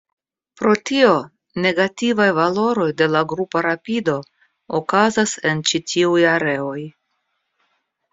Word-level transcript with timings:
Pro 0.59 0.71
tio, 0.89 1.09
negativaj 1.65 2.25
valoroj 2.37 2.87
de 3.01 3.07
la 3.15 3.21
grupa 3.33 3.61
rapido 3.65 4.15
okazas 4.79 5.35
en 5.51 5.61
ĉi 5.73 5.83
tiuj 5.93 6.25
areoj. 6.31 6.79